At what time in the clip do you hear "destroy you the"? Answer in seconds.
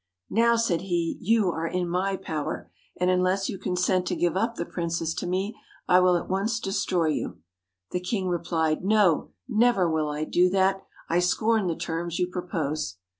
6.59-7.99